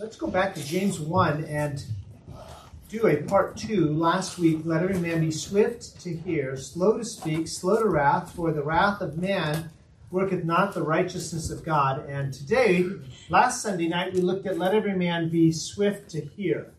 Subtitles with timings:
[0.00, 1.84] let's go back to James 1 and
[2.88, 3.88] do a part two.
[3.88, 8.32] Last week, let every man be swift to hear, slow to speak, slow to wrath,
[8.32, 9.68] for the wrath of man
[10.10, 12.08] worketh not the righteousness of God.
[12.08, 12.86] And today,
[13.28, 16.72] last Sunday night, we looked at let every man be swift to hear.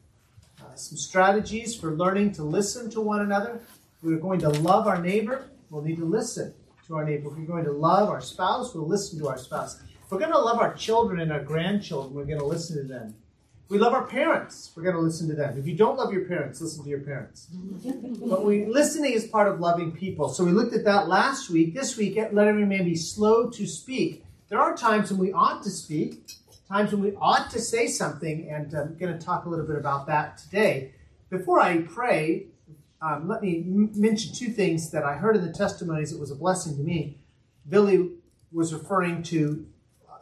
[0.59, 3.61] Uh, some strategies for learning to listen to one another.
[4.01, 5.47] We're going to love our neighbor.
[5.69, 6.55] We'll need to listen
[6.87, 7.29] to our neighbor.
[7.29, 9.79] If we're going to love our spouse, we'll listen to our spouse.
[10.11, 13.15] We're going to love our children and our grandchildren, we're going to listen to them.
[13.69, 14.69] We love our parents.
[14.75, 15.57] We're going to listen to them.
[15.57, 17.47] If you don't love your parents, listen to your parents.
[18.19, 20.27] but we listening is part of loving people.
[20.27, 21.73] So we looked at that last week.
[21.73, 24.25] This week, let every man be slow to speak.
[24.49, 26.33] There are times when we ought to speak,
[26.67, 29.77] times when we ought to say something, and I'm going to talk a little bit
[29.77, 30.91] about that today.
[31.29, 32.47] Before I pray,
[33.01, 36.11] um, let me m- mention two things that I heard in the testimonies.
[36.11, 37.19] It was a blessing to me.
[37.69, 38.09] Billy
[38.51, 39.65] was referring to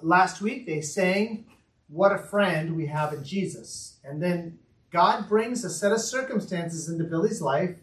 [0.02, 0.66] last week.
[0.66, 1.46] They sang
[1.88, 3.98] what a friend we have in Jesus.
[4.04, 4.60] And then
[4.92, 7.76] God brings a set of circumstances into Billy's life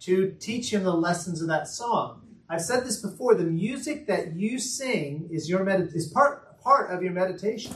[0.00, 2.22] to teach him the lessons of that song.
[2.48, 6.90] I've said this before, the music that you sing is your med- is part part
[6.90, 7.74] of your meditation.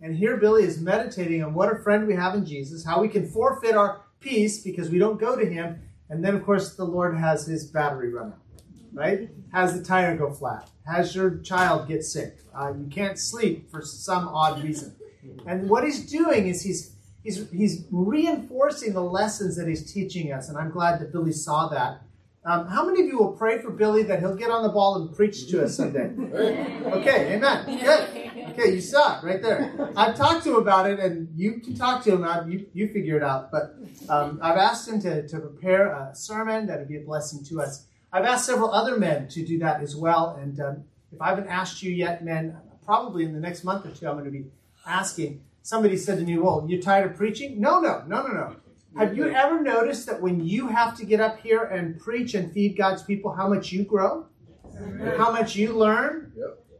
[0.00, 3.08] And here Billy is meditating on what a friend we have in Jesus, how we
[3.08, 6.84] can forfeit our peace because we don't go to him, and then of course the
[6.84, 8.43] Lord has his battery run out.
[8.94, 9.28] Right?
[9.52, 10.70] Has the tire go flat?
[10.86, 12.38] Has your child get sick?
[12.54, 14.94] Uh, you can't sleep for some odd reason.
[15.46, 20.48] And what he's doing is he's he's he's reinforcing the lessons that he's teaching us,
[20.48, 22.02] and I'm glad that Billy saw that.
[22.46, 24.96] Um, how many of you will pray for Billy that he'll get on the ball
[24.96, 26.12] and preach to us someday?
[26.98, 27.80] Okay, amen.
[27.80, 28.50] Good.
[28.50, 29.90] Okay, you saw it right there.
[29.96, 32.22] I've talked to him about it, and you can talk to him.
[32.22, 33.50] Out, you, you figure it out.
[33.50, 33.74] But
[34.10, 37.62] um, I've asked him to, to prepare a sermon that would be a blessing to
[37.62, 37.86] us.
[38.14, 40.38] I've asked several other men to do that as well.
[40.40, 43.90] And um, if I haven't asked you yet, men, probably in the next month or
[43.90, 44.44] two, I'm going to be
[44.86, 45.42] asking.
[45.62, 47.60] Somebody said to me, Well, you're tired of preaching?
[47.60, 48.56] No, no, no, no, no.
[48.96, 52.52] Have you ever noticed that when you have to get up here and preach and
[52.52, 54.26] feed God's people, how much you grow?
[55.16, 56.32] How much you learn?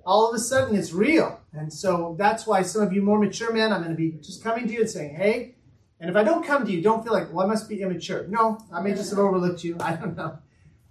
[0.06, 1.40] All of a sudden, it's real.
[1.52, 4.44] And so that's why some of you more mature men, I'm going to be just
[4.44, 5.56] coming to you and saying, Hey,
[5.98, 8.26] and if I don't come to you, don't feel like, well, I must be immature.
[8.28, 9.76] No, I may just have overlooked you.
[9.80, 10.38] I don't know.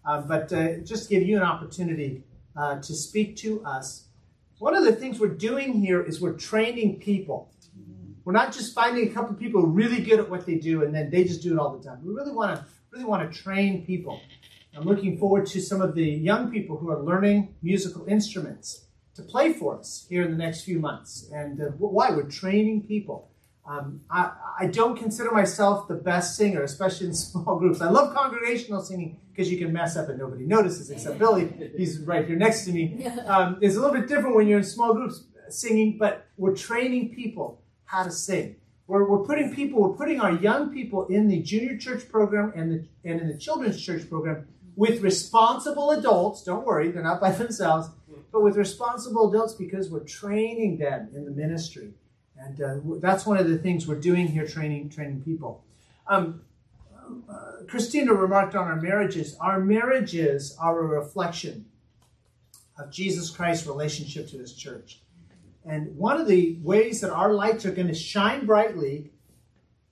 [0.05, 2.23] Uh, but uh, just give you an opportunity
[2.55, 4.07] uh, to speak to us
[4.63, 7.51] one of the things we're doing here is we're training people.
[8.23, 10.95] We're not just finding a couple of people really good at what they do and
[10.95, 11.99] then they just do it all the time.
[12.01, 14.21] We really want to really want to train people.
[14.73, 19.21] I'm looking forward to some of the young people who are learning musical instruments to
[19.21, 21.29] play for us here in the next few months.
[21.33, 22.11] And uh, why?
[22.11, 23.32] We're training people.
[23.65, 27.79] Um, I, I, don't consider myself the best singer, especially in small groups.
[27.79, 31.71] I love congregational singing because you can mess up and nobody notices except Billy.
[31.77, 33.07] He's right here next to me.
[33.25, 37.15] Um, it's a little bit different when you're in small groups singing, but we're training
[37.15, 38.57] people how to sing.
[38.87, 42.71] We're, we're putting people, we're putting our young people in the junior church program and,
[42.71, 44.45] the, and in the children's church program
[44.75, 46.43] with responsible adults.
[46.43, 47.89] Don't worry, they're not by themselves,
[48.31, 51.93] but with responsible adults because we're training them in the ministry.
[52.37, 55.63] And uh, that's one of the things we're doing here, training training people.
[56.07, 56.41] Um,
[57.29, 59.35] uh, Christina remarked on our marriages.
[59.39, 61.65] Our marriages are a reflection
[62.77, 65.01] of Jesus Christ's relationship to His church.
[65.65, 69.11] And one of the ways that our lights are going to shine brightly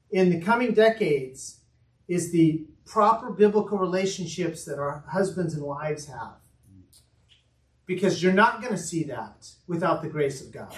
[0.09, 1.59] in the coming decades
[2.07, 6.33] is the proper biblical relationships that our husbands and wives have.
[7.85, 10.75] Because you're not going to see that without the grace of God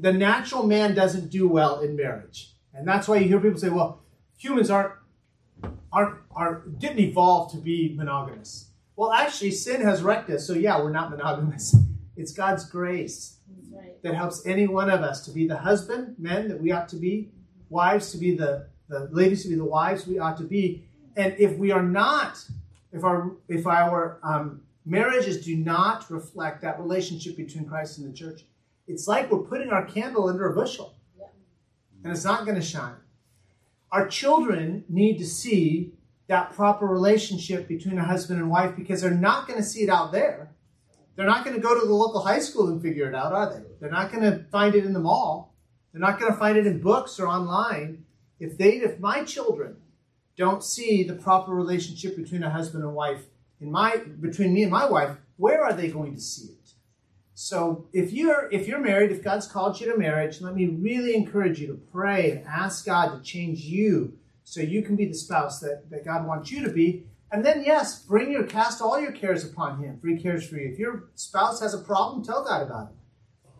[0.00, 2.54] the natural man doesn't do well in marriage.
[2.72, 4.02] And that's why you hear people say, well,
[4.36, 4.92] humans aren't
[5.92, 8.70] aren't aren't didn't evolve to be monogamous.
[8.94, 11.74] Well, actually, sin has wrecked us, so yeah, we're not monogamous.
[12.20, 13.36] It's God's grace
[13.70, 14.02] right.
[14.02, 16.96] that helps any one of us to be the husband, men that we ought to
[16.96, 17.30] be,
[17.68, 20.88] wives to be the, the ladies to be the wives we ought to be.
[21.16, 22.44] And if we are not,
[22.90, 28.16] if our if our um, marriages do not reflect that relationship between Christ and the
[28.16, 28.40] church,
[28.88, 30.94] it's like we're putting our candle under a bushel
[32.02, 32.96] and it's not going to shine.
[33.92, 35.92] Our children need to see
[36.26, 39.88] that proper relationship between a husband and wife because they're not going to see it
[39.88, 40.50] out there.
[41.16, 43.52] They're not going to go to the local high school and figure it out, are
[43.52, 43.62] they?
[43.80, 45.54] They're not going to find it in the mall.
[45.92, 48.04] They're not going to find it in books or online.
[48.38, 49.76] If they, if my children
[50.36, 53.24] don't see the proper relationship between a husband and wife
[53.60, 56.67] in my between me and my wife, where are they going to see it?
[57.40, 61.14] So if you're if you're married, if God's called you to marriage, let me really
[61.14, 65.14] encourage you to pray and ask God to change you so you can be the
[65.14, 67.04] spouse that, that God wants you to be.
[67.30, 70.56] And then yes, bring your cast all your cares upon him, for he cares for
[70.56, 70.68] you.
[70.68, 72.96] If your spouse has a problem, tell God about it.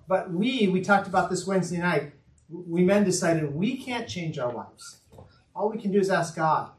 [0.09, 2.15] But we, we talked about this Wednesday night,
[2.51, 5.03] we men decided we can't change our wives.
[5.55, 6.73] All we can do is ask God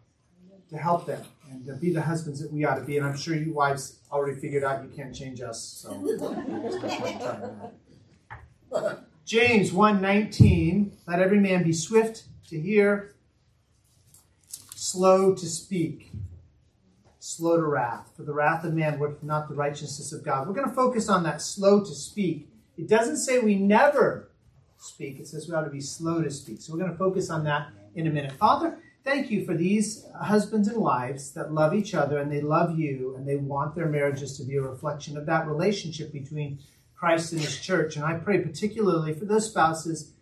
[0.69, 1.23] to help them
[1.69, 2.97] to be the husbands that we ought to be.
[2.97, 5.61] And I'm sure you wives already figured out you can't change us.
[5.61, 5.91] So
[9.25, 13.13] James 1:19, let every man be swift to hear,
[14.75, 16.11] slow to speak,
[17.19, 18.11] slow to wrath.
[18.15, 20.47] For the wrath of man worketh not the righteousness of God.
[20.47, 22.49] We're going to focus on that slow to speak.
[22.77, 24.29] It doesn't say we never
[24.79, 25.19] speak.
[25.19, 26.61] It says we ought to be slow to speak.
[26.61, 28.31] So we're going to focus on that in a minute.
[28.31, 32.77] Father, thank you for these husbands and wives that love each other and they love
[32.77, 36.59] you and they want their marriages to be a reflection of that relationship between
[36.95, 37.95] Christ and his church.
[37.95, 40.13] And I pray particularly for those spouses,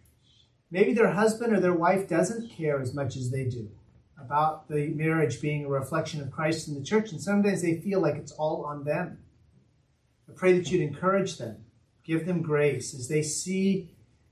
[0.72, 3.70] maybe their husband or their wife doesn't care as much as they do
[4.18, 7.12] about the marriage being a reflection of Christ and the church.
[7.12, 9.20] And sometimes they feel like it's all on them.
[10.30, 11.66] I pray that you'd encourage them,
[12.06, 13.92] give them grace as they see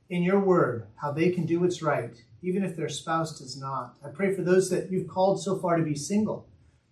[0.09, 2.15] in your word how they can do what's right,
[2.45, 3.95] even if their spouse does not.
[4.05, 6.47] I pray for those that you've called so far to be single,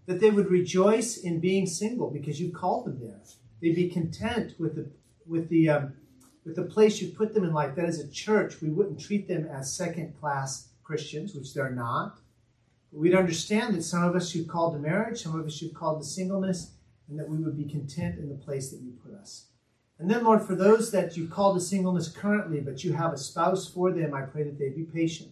[0.07, 3.21] that they would rejoice in being single because you've called them there.
[3.61, 4.89] They'd be content with the
[5.27, 5.93] with the um,
[6.43, 7.75] with the place you put them in life.
[7.75, 8.61] That is a church.
[8.61, 12.19] We wouldn't treat them as second class Christians, which they're not.
[12.91, 15.75] But we'd understand that some of us you've called to marriage, some of us you've
[15.75, 16.71] called to singleness,
[17.07, 19.45] and that we would be content in the place that you put us.
[19.99, 23.17] And then, Lord, for those that you've called to singleness currently, but you have a
[23.17, 25.31] spouse for them, I pray that they'd be patient,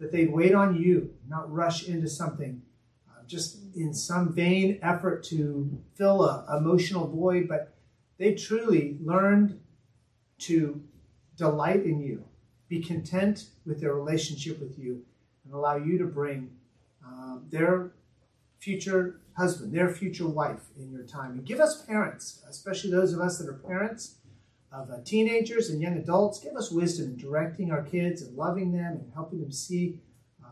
[0.00, 2.60] that they'd wait on you, not rush into something
[3.08, 7.74] uh, just in some vain effort to fill a emotional void, but
[8.18, 9.60] they truly learned
[10.38, 10.82] to
[11.36, 12.24] delight in you,
[12.68, 15.02] be content with their relationship with you,
[15.44, 16.50] and allow you to bring
[17.06, 17.92] um, their
[18.58, 21.32] future husband, their future wife in your time.
[21.32, 24.16] And give us parents, especially those of us that are parents
[24.72, 28.72] of uh, teenagers and young adults, give us wisdom in directing our kids and loving
[28.72, 30.00] them and helping them see
[30.44, 30.48] uh,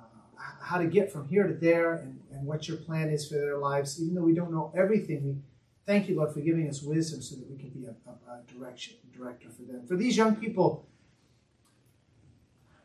[0.61, 3.59] how to get from here to there and, and what your plan is for their
[3.59, 4.03] lives.
[4.03, 5.37] Even though we don't know everything, we
[5.89, 8.43] Thank you, Lord, for giving us wisdom so that we can be a, a, a
[8.53, 9.87] direction director for them.
[9.87, 10.87] For these young people,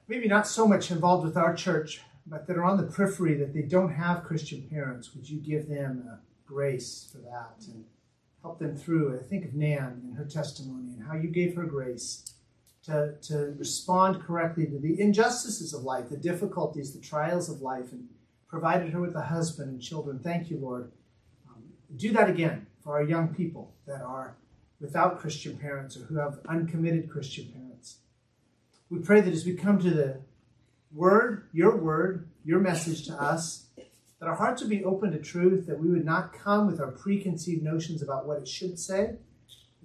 [0.07, 3.53] maybe not so much involved with our church, but that are on the periphery, that
[3.53, 6.15] they don't have Christian parents, would you give them uh,
[6.45, 7.83] grace for that and
[8.43, 9.17] help them through?
[9.17, 12.33] I think of Nan and her testimony and how you gave her grace
[12.85, 17.91] to, to respond correctly to the injustices of life, the difficulties, the trials of life,
[17.93, 18.07] and
[18.49, 20.19] provided her with a husband and children.
[20.19, 20.91] Thank you, Lord.
[21.49, 21.63] Um,
[21.95, 24.35] do that again for our young people that are
[24.81, 27.99] without Christian parents or who have uncommitted Christian parents.
[28.89, 30.17] We pray that as we come to the
[30.93, 33.62] word, your word, your message to us,
[34.23, 36.91] that our hearts would be open to truth, that we would not come with our
[36.91, 39.15] preconceived notions about what it should say,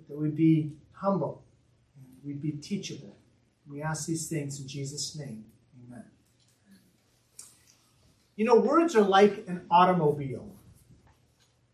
[0.08, 1.42] that we'd be humble
[2.24, 3.16] we'd be teachable.
[3.68, 5.44] We ask these things in Jesus' name.
[5.86, 6.04] Amen.
[8.36, 10.54] You know, words are like an automobile.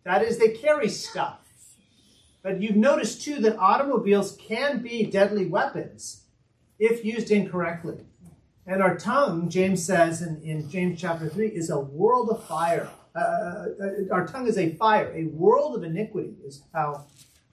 [0.05, 1.41] That is, they carry stuff.
[2.43, 6.23] But you've noticed too that automobiles can be deadly weapons
[6.79, 7.99] if used incorrectly.
[8.67, 12.89] And our tongue, James says in, in James chapter 3, is a world of fire.
[13.15, 17.05] Uh, uh, uh, our tongue is a fire, a world of iniquity, is how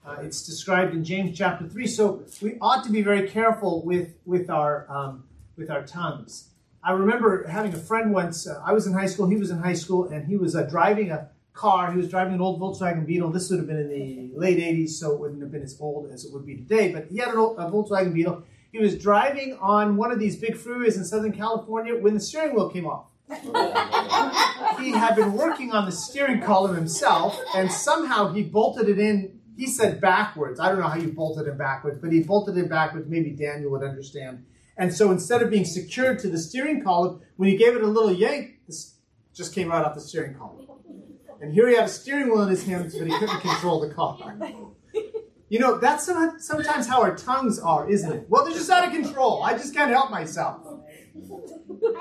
[0.06, 1.86] uh, it's described in James chapter 3.
[1.86, 5.24] So we ought to be very careful with, with, our, um,
[5.56, 6.48] with our tongues.
[6.82, 9.58] I remember having a friend once, uh, I was in high school, he was in
[9.58, 11.92] high school, and he was uh, driving a, car.
[11.92, 13.30] He was driving an old Volkswagen Beetle.
[13.30, 16.10] This would have been in the late 80s, so it wouldn't have been as old
[16.10, 16.92] as it would be today.
[16.92, 18.42] But he had an old, a Volkswagen Beetle.
[18.72, 22.54] He was driving on one of these big freeways in Southern California when the steering
[22.54, 23.06] wheel came off.
[24.80, 29.38] he had been working on the steering column himself, and somehow he bolted it in.
[29.56, 30.58] He said backwards.
[30.58, 33.06] I don't know how you bolted it backwards, but he bolted it backwards.
[33.08, 34.44] Maybe Daniel would understand.
[34.78, 37.86] And so instead of being secured to the steering column, when he gave it a
[37.86, 38.94] little yank, this
[39.34, 40.66] just came right off the steering column.
[41.42, 43.92] And here he had a steering wheel in his hands, but he couldn't control the
[43.92, 44.36] car.
[45.52, 46.06] You know, that's
[46.38, 48.24] sometimes how our tongues are, isn't it?
[48.30, 49.42] Well, they're just out of control.
[49.42, 50.62] I just can't help myself.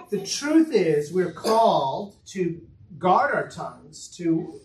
[0.09, 2.61] The truth is, we're called to
[2.97, 4.57] guard our tongues, to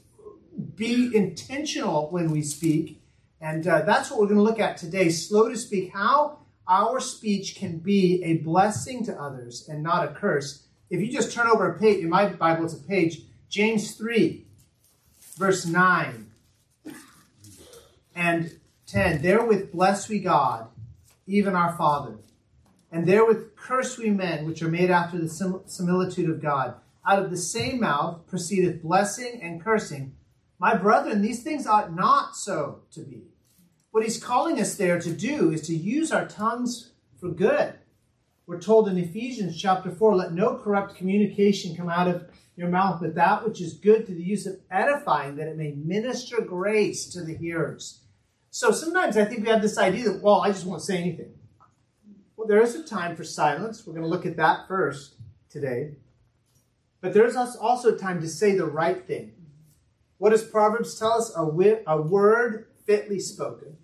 [0.77, 3.03] be intentional when we speak.
[3.41, 7.01] And uh, that's what we're going to look at today slow to speak, how our
[7.01, 10.63] speech can be a blessing to others and not a curse.
[10.91, 14.47] If you just turn over a page, in my Bible, it's a page, James 3
[15.37, 16.31] verse 9
[18.15, 19.23] and 10.
[19.23, 20.69] Therewith bless we God,
[21.27, 22.19] even our Father,
[22.91, 26.75] and therewith curse we men, which are made after the similitude of God.
[27.05, 30.15] Out of the same mouth proceedeth blessing and cursing.
[30.59, 33.25] My brethren, these things ought not so to be.
[33.91, 37.75] What he's calling us there to do is to use our tongues for good,
[38.47, 43.01] We're told in Ephesians chapter 4 let no corrupt communication come out of your mouth,
[43.01, 47.07] but that which is good to the use of edifying, that it may minister grace
[47.07, 48.03] to the hearers.
[48.57, 51.35] So sometimes I think we have this idea that, well, I just won't say anything.
[52.39, 53.87] Well, there is a time for silence.
[53.87, 55.17] We're going to look at that first
[55.51, 55.97] today.
[57.03, 59.35] But there's also time to say the right thing.
[60.17, 61.33] What does Proverbs tell us?
[61.33, 63.77] A, wi- a word fitly spoken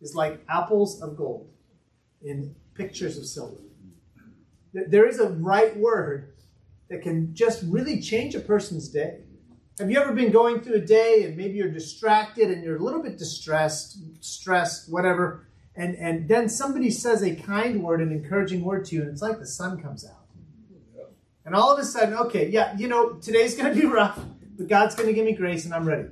[0.00, 1.48] is like apples of gold
[2.20, 3.62] in pictures of silver.
[4.72, 6.32] There is a right word
[6.90, 9.20] that can just really change a person's day.
[9.78, 12.82] Have you ever been going through a day and maybe you're distracted and you're a
[12.82, 18.64] little bit distressed, stressed, whatever, and, and then somebody says a kind word, an encouraging
[18.64, 20.26] word to you, and it's like the sun comes out.
[21.44, 24.18] And all of a sudden, okay, yeah, you know, today's going to be rough,
[24.56, 26.08] but God's going to give me grace and I'm ready.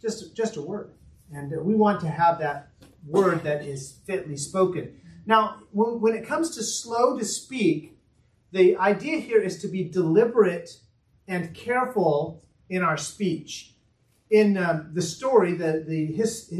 [0.00, 0.92] Just, just a word.
[1.30, 2.70] And uh, we want to have that
[3.06, 4.98] word that is fitly spoken.
[5.26, 7.98] Now, when, when it comes to slow to speak,
[8.52, 10.78] the idea here is to be deliberate
[11.28, 13.74] and careful in our speech.
[14.30, 16.52] In um, the story, the, the his,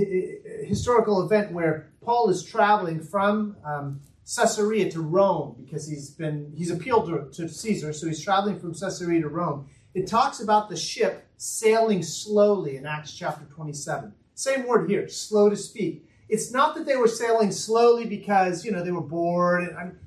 [0.65, 6.71] historical event where Paul is traveling from um, Caesarea to Rome because he's been he's
[6.71, 9.69] appealed to, to Caesar, so he's traveling from Caesarea to Rome.
[9.95, 14.15] It talks about the ship sailing slowly in Acts chapter 27.
[14.35, 16.09] Same word here, slow to speak.
[16.29, 19.69] It's not that they were sailing slowly because you know they were bored.
[19.69, 19.99] And,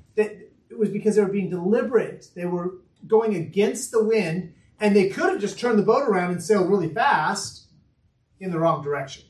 [0.72, 2.28] it was because they were being deliberate.
[2.34, 6.32] They were going against the wind, and they could have just turned the boat around
[6.32, 7.66] and sailed really fast
[8.40, 9.24] in the wrong direction.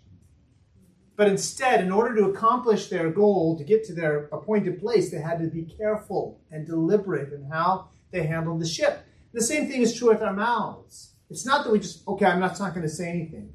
[1.17, 5.21] But instead, in order to accomplish their goal, to get to their appointed place, they
[5.21, 9.05] had to be careful and deliberate in how they handled the ship.
[9.33, 11.13] The same thing is true with our mouths.
[11.31, 13.53] It's not that we just, okay, I'm not, not going to say anything.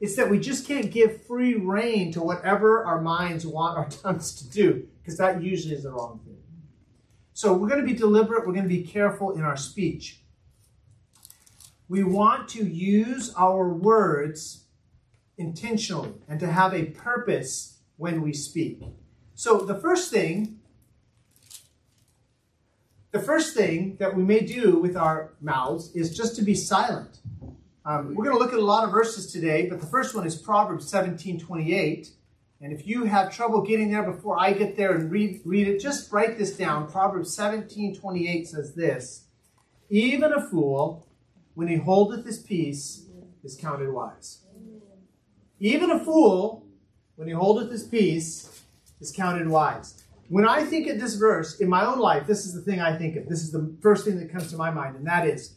[0.00, 4.34] It's that we just can't give free rein to whatever our minds want our tongues
[4.34, 6.37] to do, because that usually is the wrong thing.
[7.38, 10.22] So we're going to be deliberate, we're going to be careful in our speech.
[11.88, 14.64] We want to use our words
[15.36, 18.82] intentionally and to have a purpose when we speak.
[19.36, 20.58] So the first thing
[23.12, 27.20] the first thing that we may do with our mouths is just to be silent.
[27.84, 30.26] Um, we're going to look at a lot of verses today, but the first one
[30.26, 32.10] is Proverbs 17 28.
[32.60, 35.80] And if you have trouble getting there before I get there and read, read it,
[35.80, 36.90] just write this down.
[36.90, 39.26] Proverbs 17 28 says this
[39.88, 41.06] Even a fool,
[41.54, 43.06] when he holdeth his peace,
[43.44, 44.40] is counted wise.
[45.60, 46.66] Even a fool,
[47.16, 48.62] when he holdeth his peace,
[49.00, 50.02] is counted wise.
[50.28, 52.96] When I think of this verse in my own life, this is the thing I
[52.96, 53.28] think of.
[53.28, 55.54] This is the first thing that comes to my mind, and that is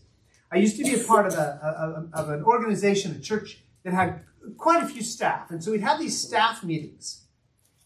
[0.51, 3.93] I used to be a part of, a, a of an organization, a church that
[3.93, 4.21] had
[4.57, 5.51] quite a few staff.
[5.51, 7.21] And so we'd have these staff meetings.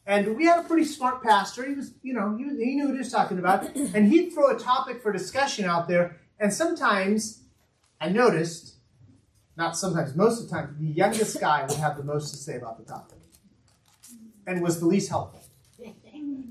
[0.05, 1.67] And we had a pretty smart pastor.
[1.67, 3.75] He was, you know, he, he knew what he was talking about.
[3.75, 6.17] And he'd throw a topic for discussion out there.
[6.39, 7.43] And sometimes
[7.99, 8.75] I noticed,
[9.57, 12.57] not sometimes, most of the time, the youngest guy would have the most to say
[12.57, 13.17] about the topic
[14.45, 15.43] and was the least helpful.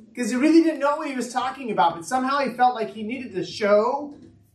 [0.09, 2.91] Because he really didn't know what he was talking about, but somehow he felt like
[2.91, 4.15] he needed to show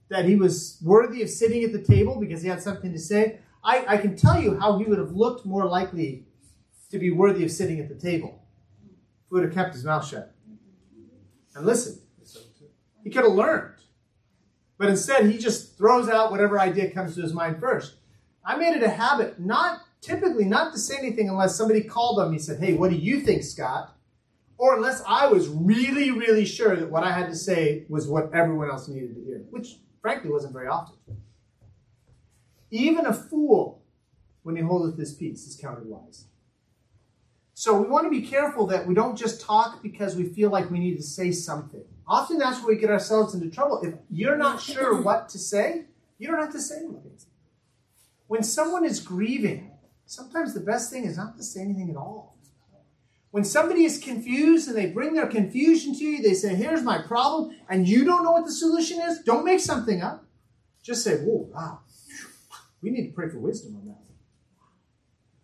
[0.10, 3.40] that he was worthy of sitting at the table because he had something to say.
[3.64, 6.26] I, I can tell you how he would have looked more likely
[6.92, 8.42] to be worthy of sitting at the table.
[8.84, 10.34] If he would have kept his mouth shut
[11.56, 12.00] and listened.
[13.04, 13.76] He could have learned.
[14.78, 17.96] But instead, he just throws out whatever idea comes to his mind first.
[18.46, 22.30] I made it a habit, not typically not to say anything unless somebody called on
[22.30, 23.96] me and said, Hey, what do you think, Scott?
[24.58, 28.34] Or unless I was really, really sure that what I had to say was what
[28.34, 30.96] everyone else needed to hear, which frankly wasn't very often.
[32.72, 33.82] Even a fool,
[34.44, 36.26] when he holdeth his peace, is counted wise.
[37.54, 40.72] So we want to be careful that we don't just talk because we feel like
[40.72, 41.84] we need to say something.
[42.08, 43.82] Often that's where we get ourselves into trouble.
[43.84, 45.84] If you're not sure what to say,
[46.18, 47.18] you don't have to say anything.
[48.28, 49.72] When someone is grieving,
[50.06, 52.38] sometimes the best thing is not to say anything at all.
[53.32, 57.00] When somebody is confused and they bring their confusion to you, they say, Here's my
[57.00, 60.26] problem, and you don't know what the solution is, don't make something up.
[60.82, 61.80] Just say, Whoa, wow,
[62.82, 64.02] we need to pray for wisdom on that.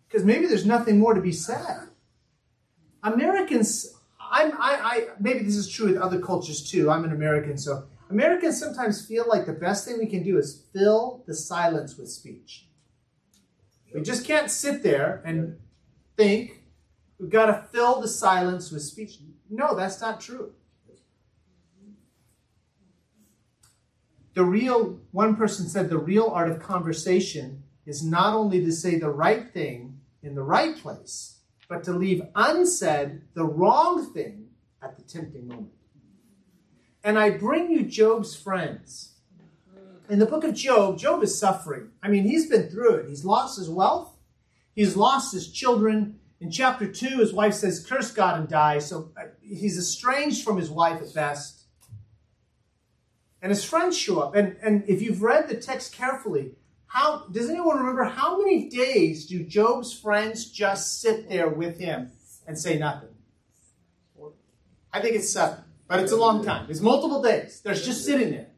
[0.08, 1.88] Because maybe there's nothing more to be said.
[3.02, 6.90] Americans, I'm, I, I, maybe this is true with other cultures too.
[6.90, 10.64] I'm an American, so Americans sometimes feel like the best thing we can do is
[10.72, 12.66] fill the silence with speech.
[13.94, 15.58] We just can't sit there and
[16.16, 16.62] think.
[17.18, 19.18] We've got to fill the silence with speech.
[19.48, 20.52] No, that's not true.
[24.36, 28.98] The real, one person said, the real art of conversation is not only to say
[28.98, 31.38] the right thing in the right place,
[31.70, 34.48] but to leave unsaid the wrong thing
[34.82, 35.72] at the tempting moment.
[37.02, 39.14] and I bring you Job's friends.
[40.10, 41.92] In the book of Job, Job is suffering.
[42.02, 43.08] I mean, he's been through it.
[43.08, 44.18] He's lost his wealth,
[44.74, 46.20] he's lost his children.
[46.40, 48.80] In chapter 2, his wife says, Curse God and die.
[48.80, 51.62] So uh, he's estranged from his wife at best.
[53.46, 54.34] And his friends show up.
[54.34, 56.50] And, and if you've read the text carefully,
[56.88, 62.10] how does anyone remember how many days do Job's friends just sit there with him
[62.48, 63.10] and say nothing?
[64.92, 66.66] I think it's seven, but it's a long time.
[66.68, 67.60] It's multiple days.
[67.60, 68.48] They're just sitting there.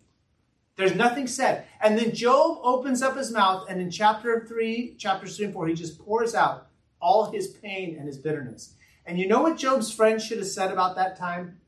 [0.76, 1.66] There's nothing said.
[1.82, 5.66] And then Job opens up his mouth, and in chapter 3, chapters 3 and 4,
[5.66, 6.68] he just pours out
[6.98, 8.72] all his pain and his bitterness.
[9.04, 11.60] And you know what Job's friends should have said about that time?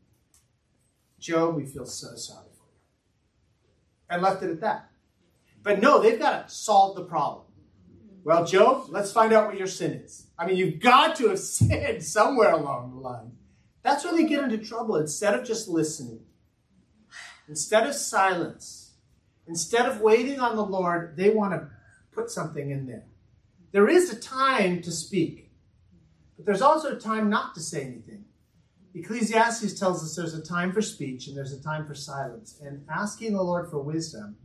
[1.18, 2.46] Job, we feel so sorry.
[4.10, 4.90] And left it at that.
[5.62, 7.44] But no, they've got to solve the problem.
[8.24, 10.26] Well, Job, let's find out what your sin is.
[10.38, 13.32] I mean, you've got to have sinned somewhere along the line.
[13.82, 14.96] That's where they get into trouble.
[14.96, 16.20] Instead of just listening,
[17.48, 18.92] instead of silence,
[19.46, 21.68] instead of waiting on the Lord, they want to
[22.12, 23.04] put something in there.
[23.72, 25.50] There is a time to speak,
[26.36, 28.24] but there's also a time not to say anything.
[28.94, 32.58] Ecclesiastes tells us there's a time for speech and there's a time for silence.
[32.62, 34.36] And asking the Lord for wisdom,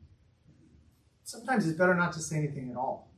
[1.24, 3.12] sometimes it's better not to say anything at all.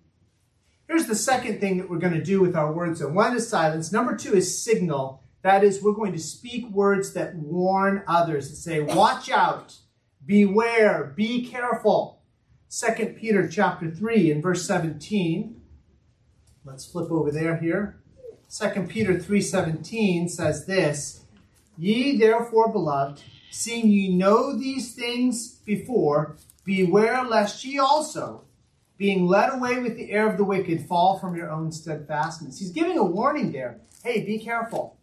[0.88, 3.02] Here's the second thing that we're going to do with our words.
[3.02, 3.92] And one is silence.
[3.92, 5.22] Number two is signal.
[5.42, 9.76] That is, we're going to speak words that warn others, that say, watch out,
[10.26, 12.22] beware, be careful.
[12.70, 15.62] 2 Peter chapter 3 and verse 17.
[16.66, 18.02] Let's flip over there here.
[18.50, 21.26] 2 Peter 3:17 says this,
[21.78, 28.46] Ye therefore, beloved, seeing ye know these things before, beware lest ye also,
[28.98, 32.60] being led away with the air of the wicked, fall from your own steadfastness.
[32.60, 33.82] He's giving a warning there.
[34.04, 34.98] Hey, be careful.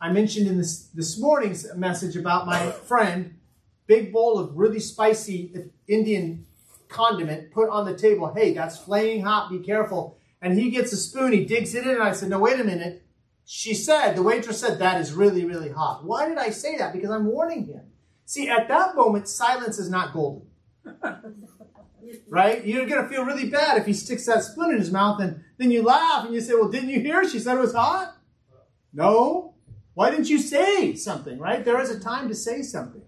[0.00, 3.38] I mentioned in this, this morning's message about my friend,
[3.86, 6.46] big bowl of really spicy Indian
[6.88, 8.32] condiment put on the table.
[8.34, 10.18] Hey, that's flaming hot, be careful.
[10.46, 12.62] And he gets a spoon, he digs it in, and I said, no, wait a
[12.62, 13.04] minute.
[13.44, 16.04] She said, the waitress said, that is really, really hot.
[16.04, 16.92] Why did I say that?
[16.92, 17.80] Because I'm warning him.
[18.26, 20.46] See, at that moment, silence is not golden.
[22.28, 22.64] right?
[22.64, 25.42] You're going to feel really bad if he sticks that spoon in his mouth and
[25.58, 27.28] then you laugh and you say, well, didn't you hear?
[27.28, 28.16] She said it was hot.
[28.92, 29.54] No.
[29.94, 31.64] Why didn't you say something, right?
[31.64, 33.02] There is a time to say something.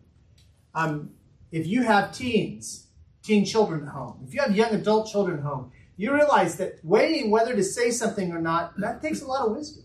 [0.74, 1.10] Um,
[1.52, 2.88] if you have teens,
[3.22, 6.78] teen children at home, if you have young adult children at home, you realize that
[6.82, 9.84] weighing whether to say something or not, that takes a lot of wisdom.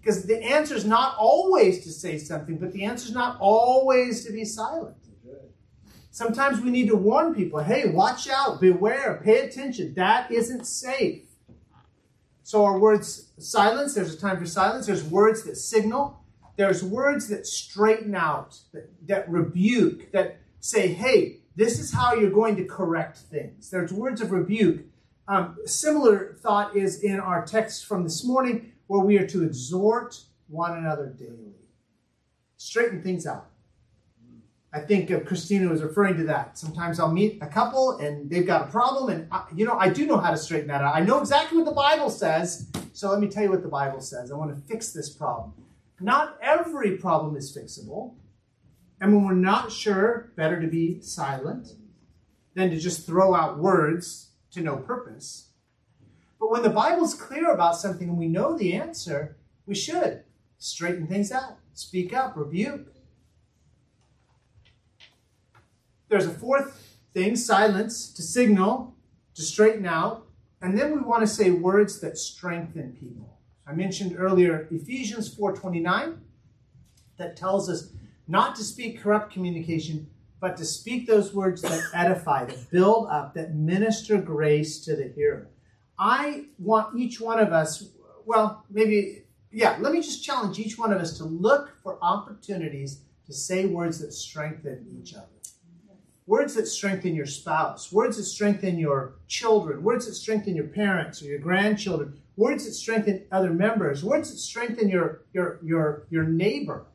[0.00, 4.24] Because the answer is not always to say something, but the answer is not always
[4.24, 4.96] to be silent.
[6.12, 9.94] Sometimes we need to warn people hey, watch out, beware, pay attention.
[9.94, 11.22] That isn't safe.
[12.42, 14.86] So, our words silence, there's a time for silence.
[14.86, 16.24] There's words that signal.
[16.56, 22.30] There's words that straighten out, that, that rebuke, that say, hey, this is how you're
[22.30, 23.70] going to correct things.
[23.70, 24.84] There's words of rebuke.
[25.30, 30.20] Um, similar thought is in our text from this morning, where we are to exhort
[30.48, 31.54] one another daily.
[32.56, 33.46] Straighten things out.
[34.72, 36.58] I think Christina was referring to that.
[36.58, 39.88] Sometimes I'll meet a couple and they've got a problem, and I, you know I
[39.88, 40.96] do know how to straighten that out.
[40.96, 44.00] I know exactly what the Bible says, so let me tell you what the Bible
[44.00, 44.32] says.
[44.32, 45.52] I want to fix this problem.
[46.00, 48.14] Not every problem is fixable.
[49.00, 51.74] And when we're not sure, better to be silent
[52.54, 55.50] than to just throw out words to no purpose.
[56.38, 59.36] But when the Bible's clear about something and we know the answer,
[59.66, 60.24] we should
[60.58, 62.94] straighten things out, speak up, rebuke.
[66.08, 68.94] There's a fourth thing silence to signal,
[69.34, 70.26] to straighten out.
[70.60, 73.38] And then we want to say words that strengthen people.
[73.66, 76.18] I mentioned earlier Ephesians 4:29
[77.16, 77.92] that tells us
[78.26, 83.34] not to speak corrupt communication, but to speak those words that edify, that build up,
[83.34, 85.48] that minister grace to the hearer.
[85.98, 87.90] I want each one of us,
[88.24, 93.02] well, maybe, yeah, let me just challenge each one of us to look for opportunities
[93.26, 95.26] to say words that strengthen each other.
[96.26, 101.20] Words that strengthen your spouse, words that strengthen your children, words that strengthen your parents
[101.20, 106.24] or your grandchildren, words that strengthen other members, words that strengthen your, your, your, your
[106.24, 106.86] neighbor.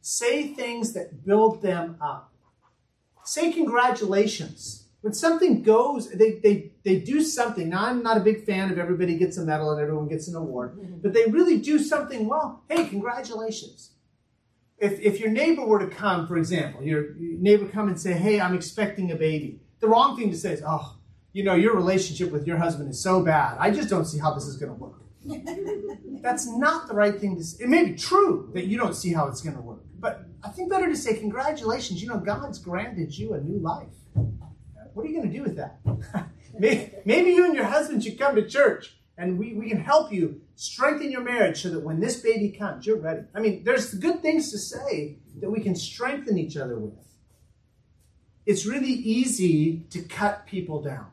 [0.00, 2.31] Say things that build them up.
[3.24, 4.86] Say congratulations.
[5.02, 7.68] When something goes, they, they, they do something.
[7.68, 10.36] Now, I'm not a big fan of everybody gets a medal and everyone gets an
[10.36, 11.00] award, mm-hmm.
[11.02, 12.62] but they really do something well.
[12.68, 13.90] Hey, congratulations.
[14.78, 18.12] If, if your neighbor were to come, for example, your, your neighbor come and say,
[18.12, 19.60] hey, I'm expecting a baby.
[19.80, 20.96] The wrong thing to say is, oh,
[21.32, 23.56] you know, your relationship with your husband is so bad.
[23.58, 25.02] I just don't see how this is going to work.
[26.22, 27.64] That's not the right thing to say.
[27.64, 30.48] It may be true that you don't see how it's going to work, but I
[30.48, 33.86] think better to say, congratulations, you know, God's granted you a new life.
[34.94, 35.78] What are you going to do with that?
[36.58, 40.40] maybe, you and your husband should come to church and we, we can help you
[40.54, 43.22] strengthen your marriage so that when this baby comes, you're ready.
[43.34, 46.94] I mean, there's good things to say that we can strengthen each other with.
[48.44, 51.06] It's really easy to cut people down.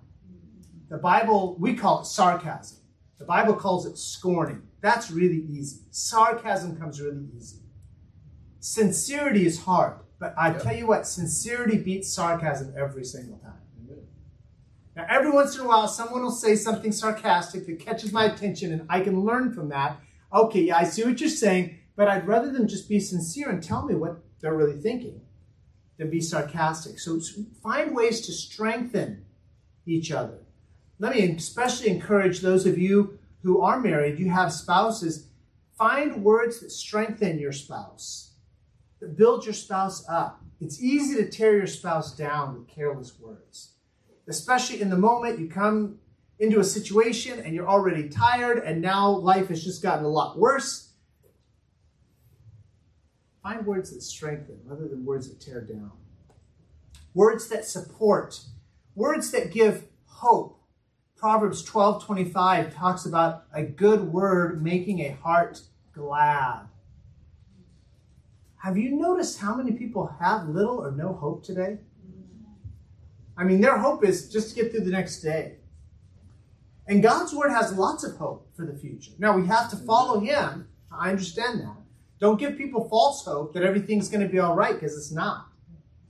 [0.89, 2.79] The Bible, we call it sarcasm.
[3.19, 4.63] The Bible calls it scorning.
[4.81, 5.81] That's really easy.
[5.91, 7.59] Sarcasm comes really easy.
[8.59, 13.53] Sincerity is hard, but I tell you what, sincerity beats sarcasm every single time.
[14.95, 18.73] Now, every once in a while, someone will say something sarcastic that catches my attention,
[18.73, 19.97] and I can learn from that.
[20.33, 23.63] Okay, yeah, I see what you're saying, but I'd rather them just be sincere and
[23.63, 25.21] tell me what they're really thinking
[25.97, 26.99] than be sarcastic.
[26.99, 27.19] So
[27.63, 29.25] find ways to strengthen
[29.85, 30.39] each other.
[30.97, 35.27] Let me especially encourage those of you who are married, you have spouses,
[35.77, 38.28] find words that strengthen your spouse,
[39.07, 40.41] build your spouse up.
[40.59, 43.73] It's easy to tear your spouse down with careless words
[44.29, 45.97] especially in the moment you come
[46.37, 50.37] into a situation and you're already tired and now life has just gotten a lot
[50.37, 50.93] worse.
[53.43, 55.91] Find words that strengthen rather than words that tear down.
[57.13, 58.39] Words that support.
[58.95, 60.61] Words that give hope.
[61.17, 66.67] Proverbs 12:25 talks about a good word making a heart glad.
[68.59, 71.77] Have you noticed how many people have little or no hope today?
[73.37, 75.55] I mean, their hope is just to get through the next day.
[76.85, 79.11] And God's word has lots of hope for the future.
[79.17, 80.67] Now, we have to follow Him.
[80.91, 81.77] I understand that.
[82.19, 85.47] Don't give people false hope that everything's going to be all right because it's not.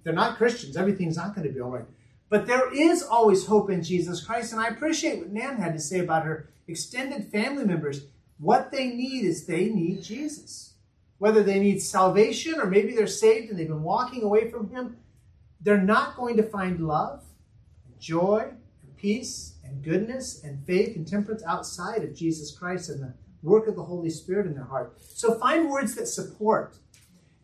[0.04, 1.86] They're not Christians, everything's not going to be all right.
[2.30, 4.54] But there is always hope in Jesus Christ.
[4.54, 8.06] And I appreciate what Nan had to say about her extended family members.
[8.40, 10.74] What they need is they need Jesus.
[11.20, 14.98] Whether they need salvation or maybe they're saved and they've been walking away from Him,
[15.62, 17.24] they're not going to find love,
[17.86, 18.48] and joy,
[18.82, 23.68] and peace, and goodness, and faith and temperance outside of Jesus Christ and the work
[23.68, 24.98] of the Holy Spirit in their heart.
[25.00, 26.78] So find words that support.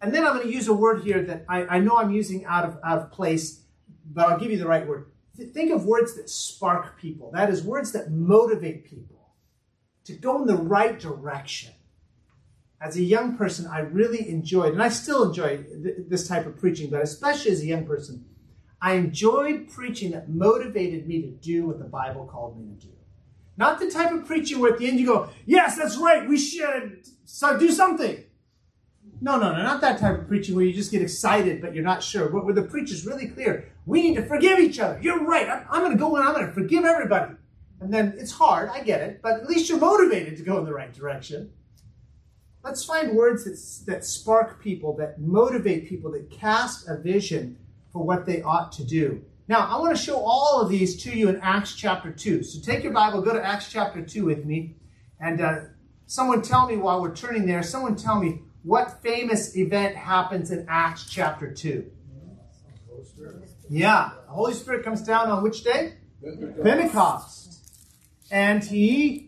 [0.02, 2.46] And then I'm going to use a word here that I, I know I'm using
[2.46, 3.62] out of, out of place,
[4.06, 5.08] but I'll give you the right word.
[5.54, 7.32] Think of words that spark people.
[7.32, 9.34] That is, words that motivate people
[10.06, 11.74] to go in the right direction
[12.82, 16.58] as a young person, I really enjoyed, and I still enjoy th- this type of
[16.58, 18.26] preaching, but especially as a young person,
[18.82, 22.94] I enjoyed preaching that motivated me to do what the Bible called me to do.
[23.58, 26.38] Not the type of preaching where at the end you go, yes, that's right, we
[26.38, 28.24] should so do something.
[29.22, 31.84] No, no, no, not that type of preaching where you just get excited, but you're
[31.84, 32.30] not sure.
[32.30, 33.72] Where the preacher's really clear.
[33.86, 35.00] We need to forgive each other.
[35.02, 35.48] You're right.
[35.50, 37.34] I'm, I'm going to go and I'm going to forgive everybody.
[37.80, 40.66] And then it's hard, I get it, but at least you're motivated to go in
[40.66, 41.52] the right direction.
[42.66, 47.60] Let's find words that, that spark people, that motivate people, that cast a vision
[47.94, 49.22] for what they ought to do.
[49.48, 52.42] Now, I want to show all of these to you in Acts chapter 2.
[52.42, 54.78] So take your Bible, go to Acts chapter 2 with me,
[55.20, 55.60] and uh,
[56.08, 60.66] someone tell me while we're turning there, someone tell me what famous event happens in
[60.68, 61.86] Acts chapter 2.
[63.70, 65.98] Yeah, the Holy Spirit comes down on which day?
[66.24, 66.64] Pentecost.
[66.64, 67.72] Pentecost.
[68.32, 69.25] And he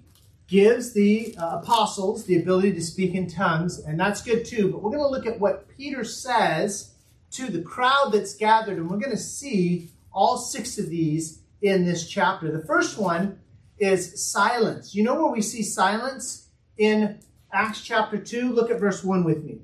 [0.48, 4.72] gives the uh, apostles the ability to speak in tongues, and that's good too.
[4.72, 6.94] But we're going to look at what Peter says
[7.32, 11.86] to the crowd that's gathered, and we're going to see all six of these in
[11.86, 12.52] this chapter.
[12.52, 13.40] The first one
[13.78, 14.96] is silence.
[14.96, 17.20] You know where we see silence in
[17.52, 18.52] Acts chapter 2?
[18.52, 19.60] Look at verse 1 with me.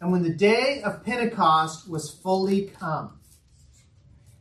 [0.00, 3.18] And when the day of Pentecost was fully come,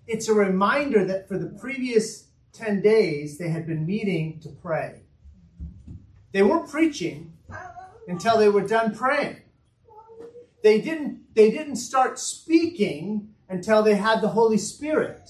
[0.07, 5.01] it's a reminder that for the previous 10 days they had been meeting to pray.
[6.31, 7.33] They weren't preaching
[8.07, 9.37] until they were done praying.
[10.63, 15.29] They didn't, they didn't start speaking until they had the Holy Spirit.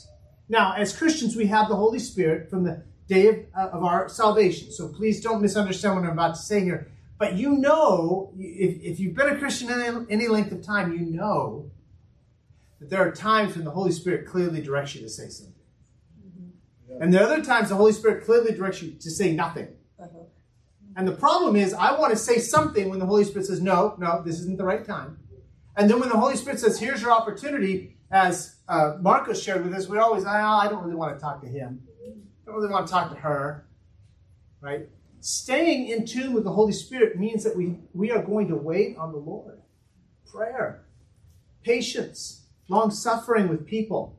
[0.49, 4.09] Now, as Christians, we have the Holy Spirit from the day of, uh, of our
[4.09, 4.71] salvation.
[4.71, 6.91] So please don't misunderstand what I'm about to say here.
[7.17, 10.99] But you know, if, if you've been a Christian any, any length of time, you
[10.99, 11.69] know
[12.79, 15.53] that there are times when the Holy Spirit clearly directs you to say something.
[16.99, 19.67] And there are other times the Holy Spirit clearly directs you to say nothing.
[20.95, 23.95] And the problem is, I want to say something when the Holy Spirit says, no,
[23.97, 25.17] no, this isn't the right time.
[25.77, 29.87] And then when the Holy Spirit says, here's your opportunity, as uh, shared with us,
[29.87, 31.81] we always, oh, I don't really want to talk to him.
[32.05, 33.65] I don't really want to talk to her.
[34.59, 34.89] Right?
[35.21, 38.97] Staying in tune with the Holy Spirit means that we, we are going to wait
[38.97, 39.61] on the Lord.
[40.29, 40.83] Prayer,
[41.63, 44.17] patience, long suffering with people.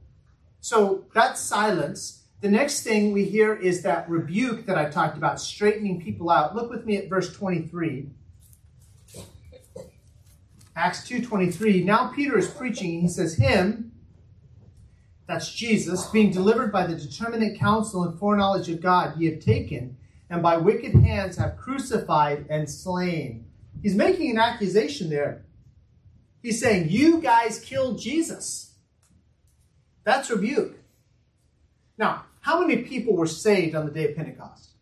[0.60, 2.21] So that's silence.
[2.42, 6.56] The next thing we hear is that rebuke that I talked about, straightening people out.
[6.56, 8.08] Look with me at verse 23.
[10.74, 13.92] Acts 2.23, now Peter is preaching, he says, Him,
[15.28, 19.96] that's Jesus, being delivered by the determinate counsel and foreknowledge of God, ye have taken,
[20.28, 23.44] and by wicked hands have crucified and slain.
[23.82, 25.44] He's making an accusation there.
[26.42, 28.74] He's saying, You guys killed Jesus.
[30.02, 30.78] That's rebuke.
[31.96, 34.72] Now, how many people were saved on the day of Pentecost?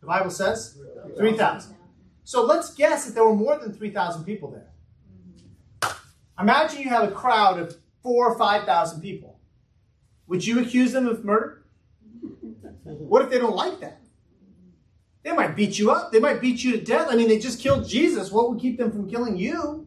[0.00, 0.78] The Bible says
[1.16, 1.76] 3,000.
[2.24, 5.92] So let's guess that there were more than 3,000 people there.
[6.40, 9.38] Imagine you have a crowd of four or 5,000 people.
[10.26, 11.64] Would you accuse them of murder?
[12.84, 14.00] What if they don't like that?
[15.22, 16.12] They might beat you up.
[16.12, 17.08] They might beat you to death.
[17.10, 18.32] I mean, they just killed Jesus.
[18.32, 19.86] What would keep them from killing you?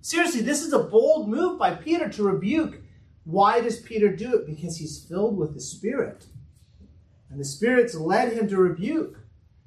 [0.00, 2.80] Seriously, this is a bold move by Peter to rebuke.
[3.24, 4.46] Why does Peter do it?
[4.46, 6.26] Because he's filled with the Spirit.
[7.30, 9.18] And the Spirit's led him to rebuke.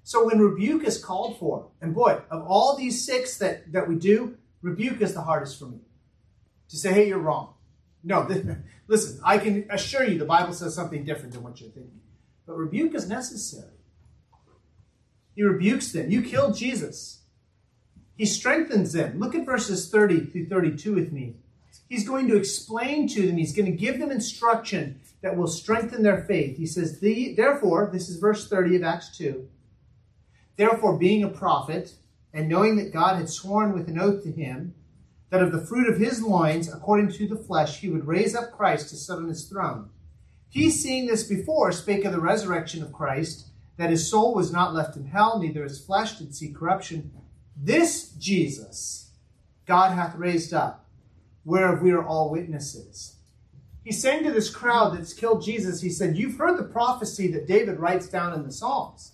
[0.04, 3.96] So when rebuke is called for, and boy, of all these six that, that we
[3.96, 5.80] do, rebuke is the hardest for me.
[6.70, 7.54] To say, hey, you're wrong.
[8.04, 8.28] No,
[8.88, 12.00] listen, I can assure you the Bible says something different than what you're thinking.
[12.48, 13.74] But rebuke is necessary.
[15.36, 16.10] He rebukes them.
[16.10, 17.22] You killed Jesus.
[18.18, 19.20] He strengthens them.
[19.20, 21.36] Look at verses 30 through 32 with me.
[21.88, 26.04] He's going to explain to them, he's going to give them instruction that will strengthen
[26.04, 26.58] their faith.
[26.58, 29.48] He says, Therefore, this is verse 30 of Acts 2.
[30.56, 31.94] Therefore, being a prophet,
[32.34, 34.76] and knowing that God had sworn with an oath to him,
[35.30, 38.52] that of the fruit of his loins, according to the flesh, he would raise up
[38.52, 39.90] Christ to sit on his throne.
[40.50, 44.74] He, seeing this before, spake of the resurrection of Christ, that his soul was not
[44.74, 47.12] left in hell, neither his flesh did see corruption.
[47.56, 49.12] This Jesus
[49.66, 50.86] God hath raised up,
[51.46, 53.19] whereof we are all witnesses.
[53.90, 57.48] He's saying to this crowd that's killed Jesus, he said, You've heard the prophecy that
[57.48, 59.14] David writes down in the Psalms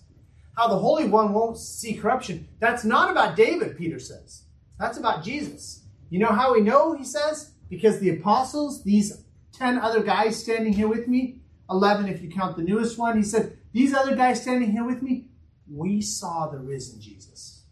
[0.54, 2.46] how the Holy One won't see corruption.
[2.60, 4.42] That's not about David, Peter says.
[4.78, 5.84] That's about Jesus.
[6.10, 7.52] You know how we know, he says?
[7.70, 12.58] Because the apostles, these 10 other guys standing here with me, 11 if you count
[12.58, 15.28] the newest one, he said, These other guys standing here with me,
[15.72, 17.62] we saw the risen Jesus.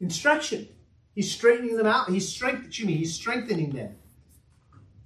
[0.00, 0.68] Instruction.
[1.14, 2.10] He's straightening them out.
[2.10, 2.96] He's strengthening me.
[2.98, 3.96] He's strengthening them.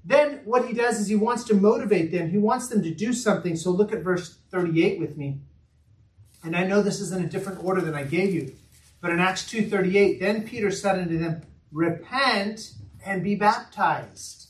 [0.04, 2.30] Then what he does is he wants to motivate them.
[2.30, 3.56] He wants them to do something.
[3.56, 5.40] So look at verse 38 with me.
[6.44, 8.54] And I know this is in a different order than I gave you.
[9.00, 14.48] But in Acts 2:38, then Peter said unto them, Repent and be baptized.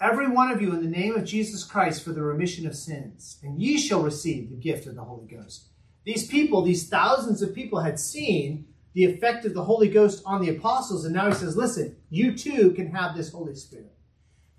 [0.00, 3.38] Every one of you in the name of Jesus Christ for the remission of sins,
[3.42, 5.68] and ye shall receive the gift of the Holy Ghost.
[6.04, 10.40] These people, these thousands of people, had seen the effect of the Holy Ghost on
[10.40, 13.92] the apostles, and now he says, Listen, you too can have this Holy Spirit.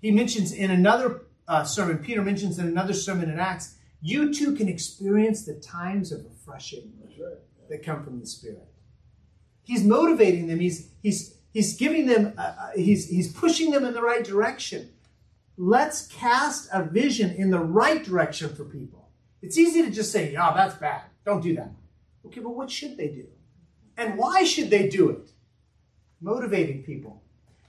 [0.00, 4.54] He mentions in another uh, sermon, Peter mentions in another sermon in Acts, you too
[4.54, 6.92] can experience the times of refreshing
[7.68, 8.68] that come from the Spirit.
[9.64, 10.60] He's motivating them.
[10.60, 12.34] He's he's he's giving them.
[12.38, 14.90] Uh, uh, he's he's pushing them in the right direction.
[15.56, 19.08] Let's cast a vision in the right direction for people.
[19.42, 21.02] It's easy to just say, "Oh, that's bad.
[21.24, 21.72] Don't do that."
[22.26, 23.26] Okay, but what should they do?
[23.96, 25.30] And why should they do it?
[26.20, 27.22] Motivating people.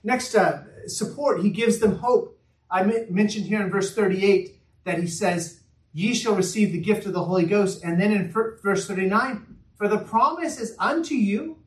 [0.03, 1.41] Next, uh, support.
[1.41, 2.39] He gives them hope.
[2.69, 5.61] I mentioned here in verse 38 that he says,
[5.93, 7.83] ye shall receive the gift of the Holy Ghost.
[7.83, 11.57] And then in verse 39, for the promise is unto you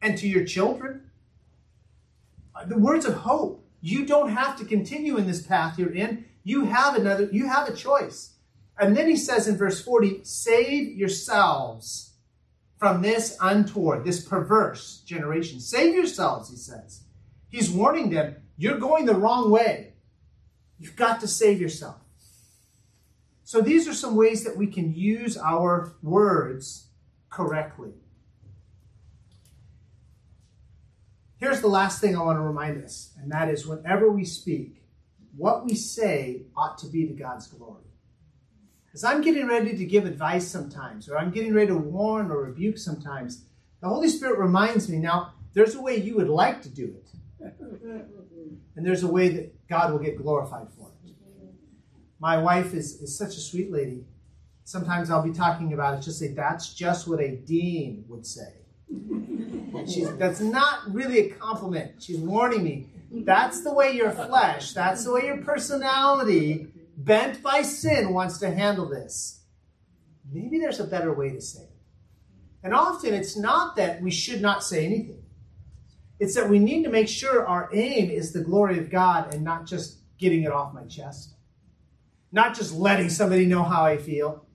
[0.00, 1.10] and to your children.
[2.66, 3.64] The words of hope.
[3.80, 6.24] You don't have to continue in this path you're in.
[6.44, 8.34] You have another, you have a choice.
[8.78, 12.11] And then he says in verse 40, save yourselves
[12.82, 15.60] from this untoward, this perverse generation.
[15.60, 17.04] Save yourselves, he says.
[17.48, 19.92] He's warning them, you're going the wrong way.
[20.80, 22.00] You've got to save yourself.
[23.44, 26.88] So these are some ways that we can use our words
[27.30, 27.92] correctly.
[31.36, 34.82] Here's the last thing I want to remind us, and that is whenever we speak,
[35.36, 37.91] what we say ought to be to God's glory.
[38.94, 42.42] As I'm getting ready to give advice sometimes, or I'm getting ready to warn or
[42.42, 43.44] rebuke sometimes,
[43.80, 47.08] the Holy Spirit reminds me now, there's a way you would like to do it,
[48.76, 50.92] and there's a way that God will get glorified for it
[52.22, 54.04] my wife is, is such a sweet lady.
[54.62, 58.54] Sometimes I'll be talking about it, she'll say, That's just what a dean would say.
[59.88, 62.00] She's, that's not really a compliment.
[62.00, 62.86] She's warning me.
[63.10, 68.50] That's the way your flesh, that's the way your personality, bent by sin, wants to
[68.50, 69.40] handle this.
[70.30, 71.68] Maybe there's a better way to say it.
[72.62, 75.22] And often it's not that we should not say anything,
[76.20, 79.42] it's that we need to make sure our aim is the glory of God and
[79.42, 81.34] not just getting it off my chest
[82.32, 84.46] not just letting somebody know how I feel.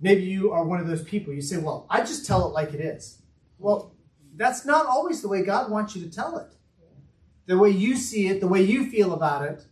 [0.00, 1.32] Maybe you are one of those people.
[1.32, 3.22] You say, Well, I just tell it like it is.
[3.58, 3.94] Well,
[4.36, 6.52] that's not always the way God wants you to tell it.
[7.46, 9.64] The way you see it, the way you feel about it.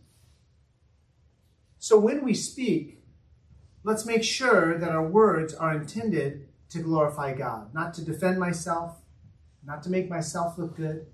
[1.87, 3.01] So when we speak,
[3.85, 8.97] let's make sure that our words are intended to glorify God, not to defend myself,
[9.65, 11.05] not to make myself look good,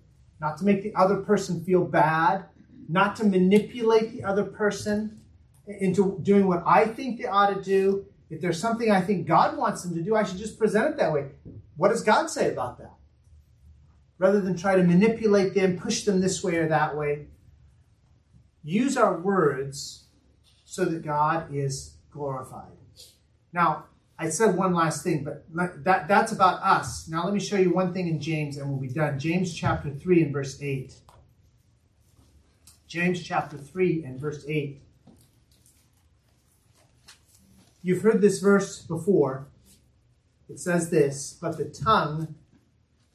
[0.41, 2.45] not to make the other person feel bad,
[2.89, 5.21] not to manipulate the other person
[5.67, 8.07] into doing what I think they ought to do.
[8.31, 10.97] If there's something I think God wants them to do, I should just present it
[10.97, 11.27] that way.
[11.77, 12.95] What does God say about that?
[14.17, 17.27] Rather than try to manipulate them, push them this way or that way,
[18.63, 20.02] use our words
[20.73, 22.71] so that God is glorified.
[23.53, 23.85] Now,
[24.17, 25.45] I said one last thing, but
[25.83, 27.07] that, that's about us.
[27.07, 29.19] Now, let me show you one thing in James and we'll be done.
[29.19, 30.95] James chapter 3 and verse 8.
[32.87, 34.81] James chapter 3 and verse 8.
[37.83, 39.45] You've heard this verse before.
[40.49, 42.33] It says this, but the tongue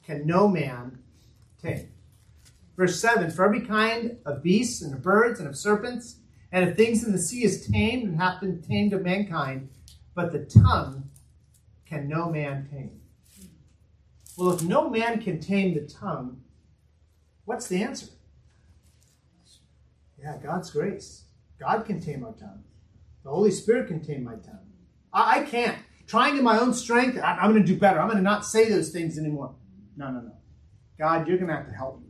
[0.04, 1.00] can no man
[1.60, 1.88] tame.
[2.76, 6.17] Verse 7 For every kind of beasts and of birds and of serpents
[6.50, 9.68] and of things in the sea is tamed and hath been tamed of mankind,
[10.14, 11.10] but the tongue
[11.86, 13.00] can no man tame.
[14.36, 16.40] Well, if no man can tame the tongue,
[17.44, 18.06] what's the answer?
[20.18, 21.24] Yeah, God's grace.
[21.58, 22.62] God can tame our tongue.
[23.24, 24.66] The Holy Spirit can tame my tongue.
[25.12, 25.76] I, I can't.
[26.06, 28.00] Trying in my own strength, I, I'm going to do better.
[28.00, 29.54] I'm going to not say those things anymore.
[29.96, 30.32] No, no, no.
[30.98, 32.06] God, you're going to have to help me.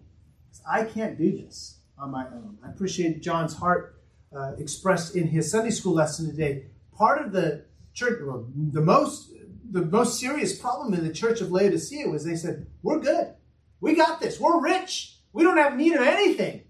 [0.70, 2.58] I can't do this on my own.
[2.64, 3.97] I appreciate John's heart
[4.34, 6.66] uh, expressed in his Sunday school lesson today.
[6.96, 7.64] Part of the
[7.94, 9.32] church, well, the most
[9.70, 13.34] the most serious problem in the church of Laodicea was they said, "We're good,
[13.80, 16.62] we got this, we're rich, we don't have need of anything."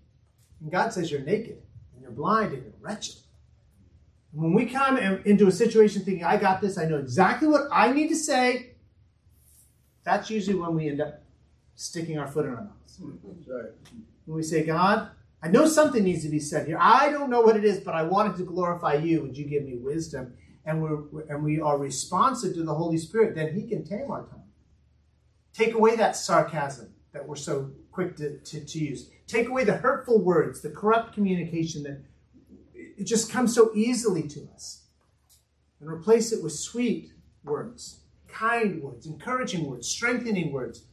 [0.60, 1.62] And God says, "You're naked,
[1.94, 3.16] and you're blind, and you're wretched."
[4.32, 7.92] When we come into a situation thinking, I got this, I know exactly what I
[7.92, 8.72] need to say,
[10.04, 11.22] that's usually when we end up
[11.74, 13.00] sticking our foot in our mouths.
[14.26, 15.10] When we say, God,
[15.42, 16.78] I know something needs to be said here.
[16.80, 19.22] I don't know what it is, but I wanted to glorify you.
[19.22, 20.34] Would you give me wisdom?
[20.64, 24.22] And, we're, and we are responsive to the Holy Spirit, then He can tame our
[24.22, 24.42] tongue.
[25.54, 29.10] Take away that sarcasm that we're so quick to, to, to use.
[29.26, 32.02] Take away the hurtful words, the corrupt communication that
[32.74, 34.82] it just comes so easily to us.
[35.80, 37.12] And replace it with sweet
[37.44, 40.84] words, kind words, encouraging words, strengthening words.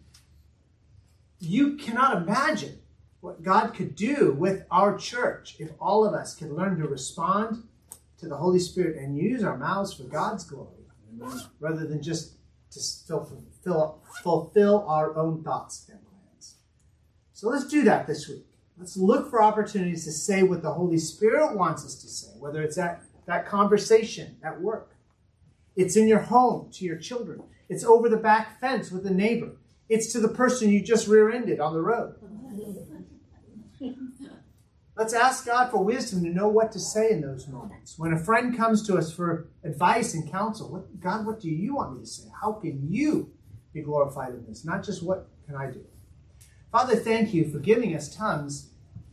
[1.39, 2.79] You cannot imagine
[3.25, 7.63] what God could do with our church if all of us could learn to respond
[8.19, 11.41] to the Holy Spirit and use our mouths for God's glory Amen.
[11.59, 12.35] rather than just
[12.71, 12.79] to
[13.25, 16.57] fulfill, fulfill our own thoughts and plans.
[17.33, 18.45] So let's do that this week.
[18.77, 22.61] Let's look for opportunities to say what the Holy Spirit wants us to say, whether
[22.61, 24.91] it's at that conversation at work,
[25.75, 29.53] it's in your home to your children, it's over the back fence with a neighbor,
[29.89, 32.15] it's to the person you just rear ended on the road.
[32.23, 32.44] Mm-hmm.
[34.97, 37.99] Let's ask God for wisdom to know what to say in those moments.
[37.99, 41.75] When a friend comes to us for advice and counsel, what, God, what do you
[41.75, 42.29] want me to say?
[42.41, 43.29] How can you
[43.73, 44.63] be glorified in this?
[44.63, 45.83] Not just what can I do?
[46.71, 48.69] Father, thank you for giving us tongues.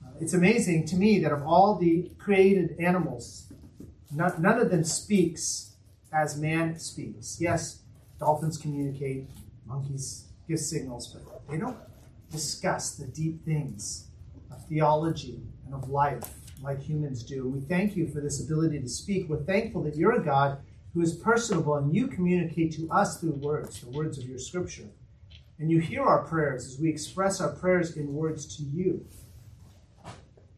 [0.06, 3.52] Uh, it's amazing to me that of all the created animals,
[4.14, 5.74] not, none of them speaks
[6.12, 7.40] as man speaks.
[7.40, 7.80] Yes,
[8.20, 9.28] dolphins communicate,
[9.66, 11.78] monkeys give signals, but they don't
[12.30, 14.06] discuss the deep things
[14.52, 16.24] of theology and of life
[16.62, 17.48] like humans do.
[17.48, 19.28] We thank you for this ability to speak.
[19.28, 20.58] We're thankful that you're a God
[20.94, 24.88] who is personable and you communicate to us through words, the words of your scripture.
[25.58, 29.06] And you hear our prayers as we express our prayers in words to you.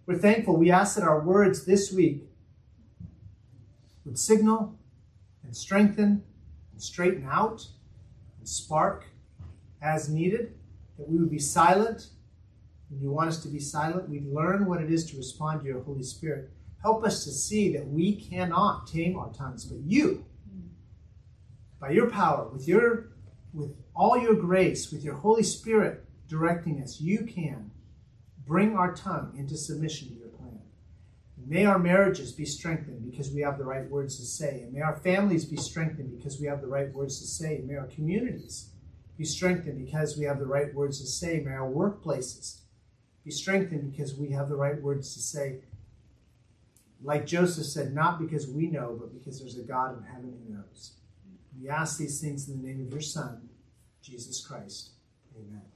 [0.06, 0.56] We're thankful.
[0.56, 2.24] We ask that our words this week
[4.04, 4.78] would signal
[5.42, 6.22] and strengthen
[6.72, 7.66] and straighten out
[8.38, 9.06] and spark
[9.80, 10.54] as needed,
[10.98, 12.08] that we would be silent
[13.00, 14.08] you want us to be silent.
[14.08, 16.50] We'd learn what it is to respond to your Holy Spirit.
[16.82, 20.24] Help us to see that we cannot tame our tongues, but you,
[21.80, 23.10] by your power, with your
[23.52, 27.70] with all your grace, with your Holy Spirit directing us, you can
[28.46, 30.60] bring our tongue into submission to your plan.
[31.36, 34.62] And may our marriages be strengthened because we have the right words to say.
[34.62, 37.56] And may our families be strengthened because we have the right words to say.
[37.56, 38.70] And may our communities
[39.16, 41.40] be strengthened because we have the right words to say.
[41.40, 42.62] May our workplaces
[43.24, 45.60] be strengthened because we have the right words to say.
[47.02, 50.54] Like Joseph said, not because we know, but because there's a God in heaven who
[50.54, 50.92] knows.
[51.60, 53.48] We ask these things in the name of your Son,
[54.02, 54.90] Jesus Christ.
[55.36, 55.73] Amen.